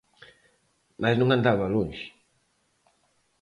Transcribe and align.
Mais 1.01 1.15
non 1.17 1.29
andaba 1.35 1.71
lonxe. 1.75 2.05